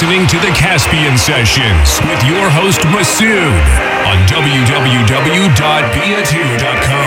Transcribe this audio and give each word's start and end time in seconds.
listening 0.00 0.28
to 0.28 0.38
the 0.38 0.52
Caspian 0.54 1.18
Sessions 1.18 1.98
with 2.06 2.22
your 2.22 2.48
host 2.48 2.82
Masood 2.82 3.50
on 4.06 4.16
www.bia2.com. 4.28 6.97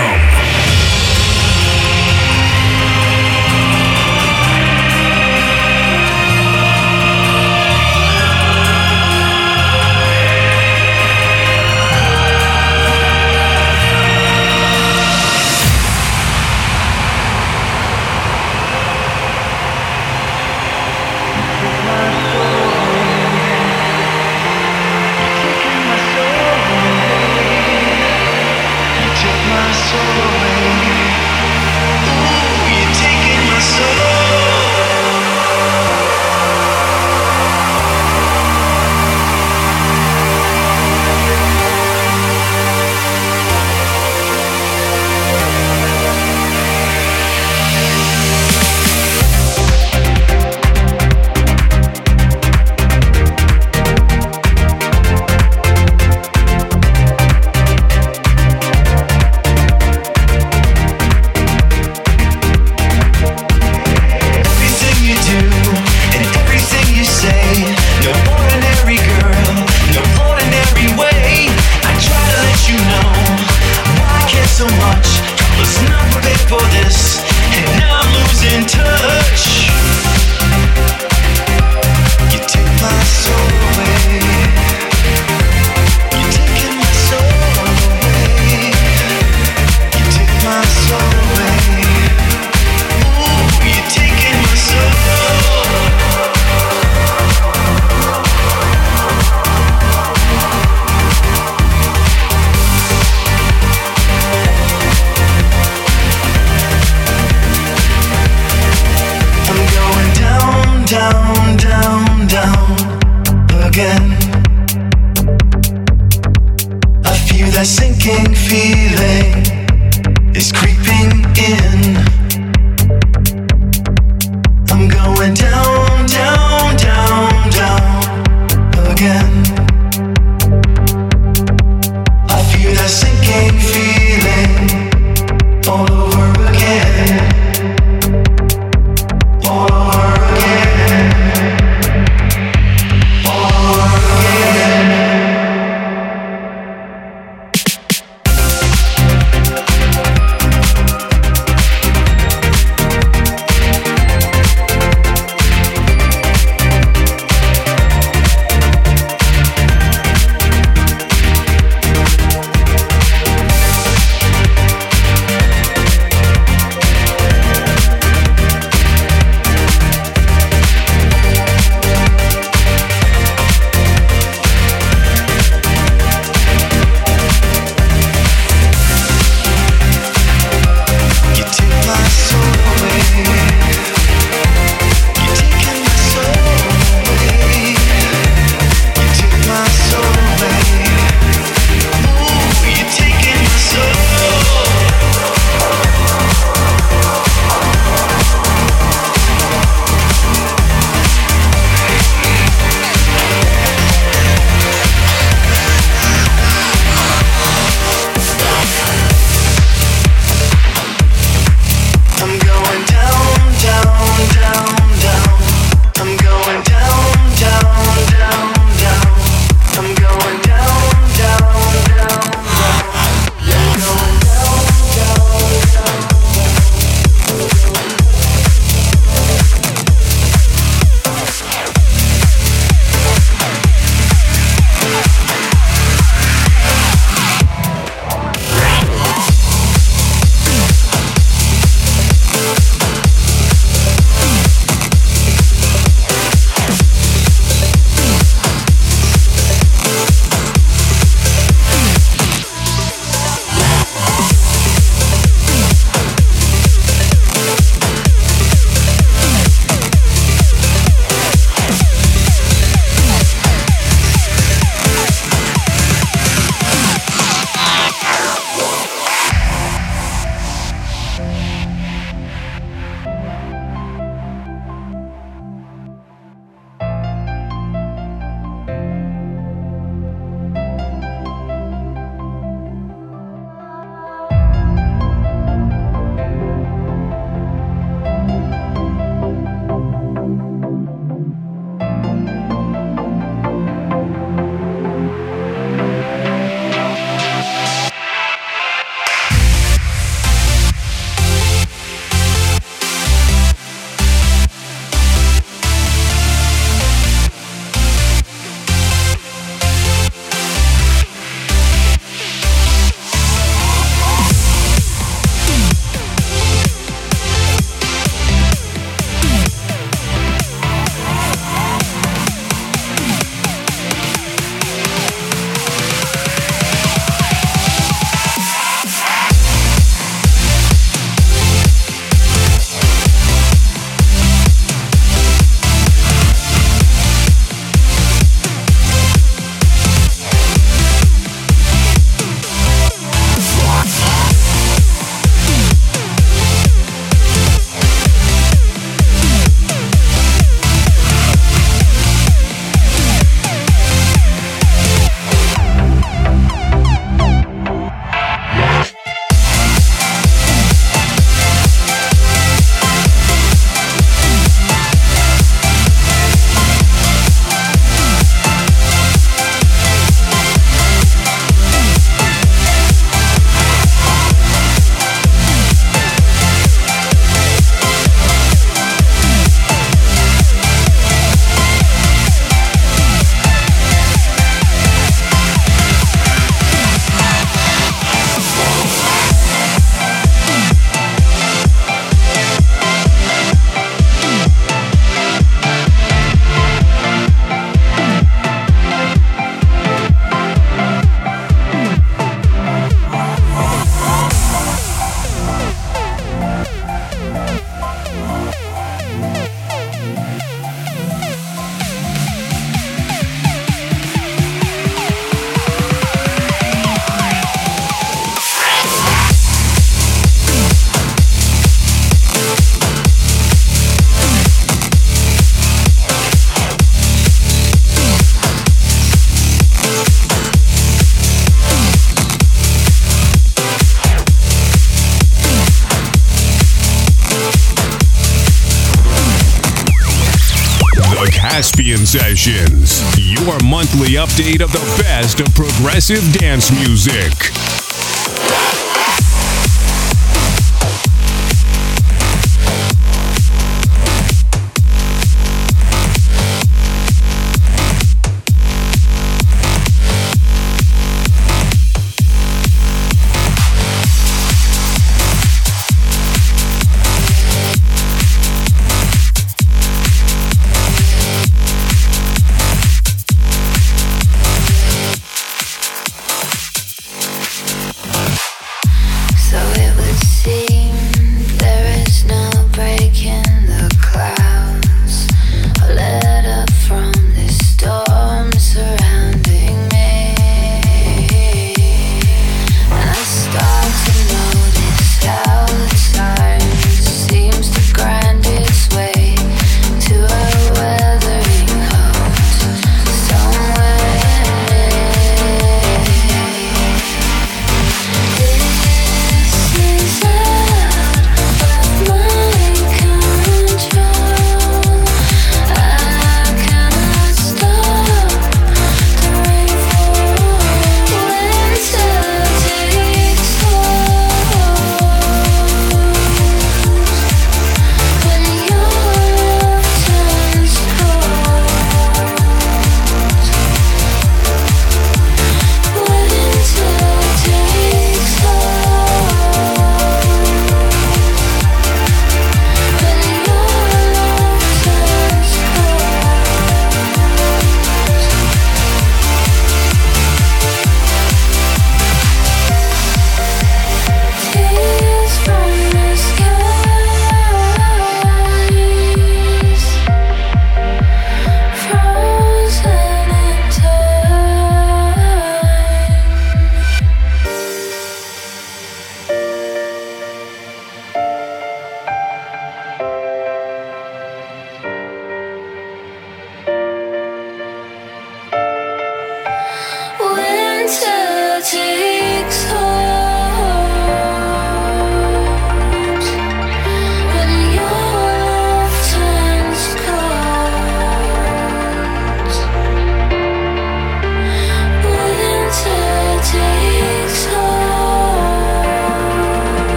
Sessions, 442.12 443.02
your 443.18 443.58
monthly 443.64 444.16
update 444.16 444.62
of 444.62 444.70
the 444.74 445.02
best 445.02 445.40
of 445.40 445.48
progressive 445.56 446.22
dance 446.34 446.70
music. 446.70 447.61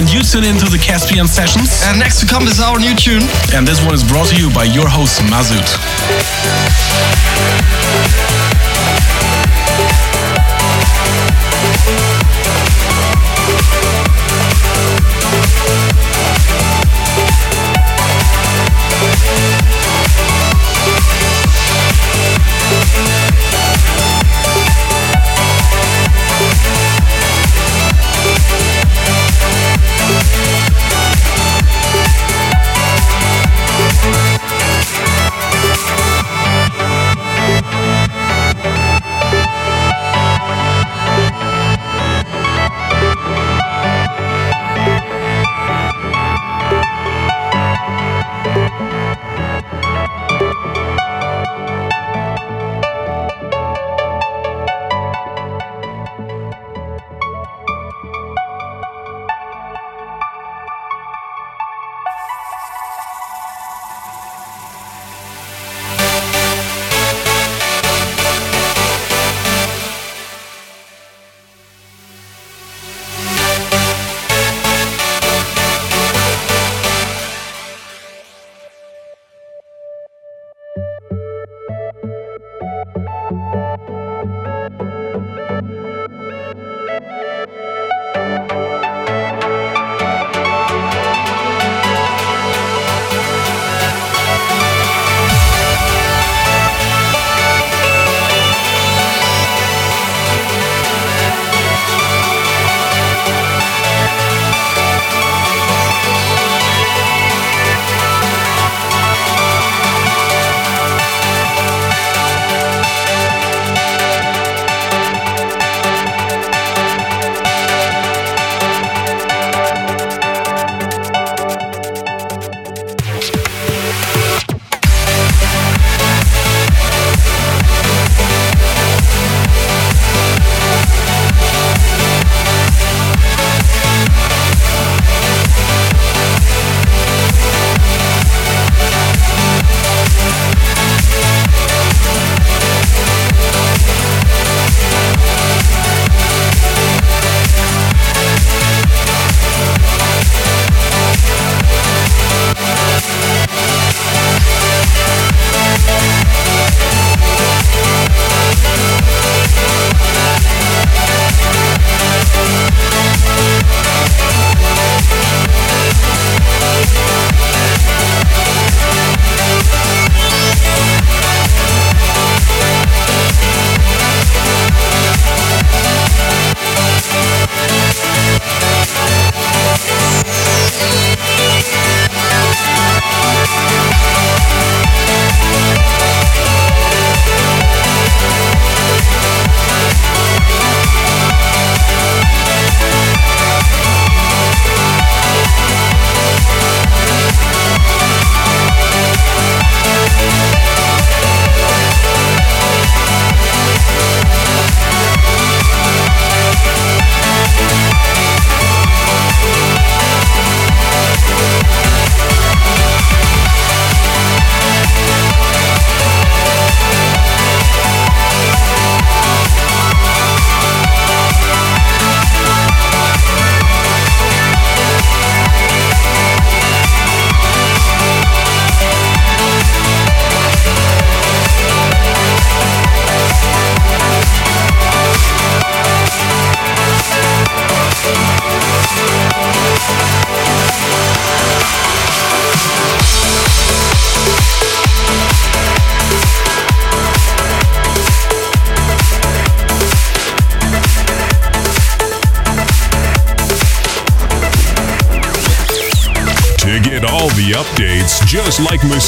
And 0.00 0.10
you 0.10 0.22
tune 0.22 0.44
into 0.44 0.64
the 0.64 0.78
Caspian 0.78 1.28
Sessions. 1.28 1.82
And 1.84 1.98
next 1.98 2.20
to 2.20 2.26
come 2.26 2.44
is 2.44 2.58
our 2.58 2.78
new 2.78 2.96
tune. 2.96 3.20
And 3.52 3.68
this 3.68 3.84
one 3.84 3.92
is 3.92 4.02
brought 4.02 4.28
to 4.28 4.34
you 4.34 4.48
by 4.48 4.64
your 4.64 4.88
host, 4.88 5.20
Masood. 5.28 5.60